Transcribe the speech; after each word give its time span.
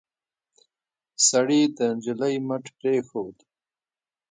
سړي 1.27 1.61
د 1.77 1.79
نجلۍ 1.95 2.35
مټ 2.47 2.65
پرېښود. 2.77 3.35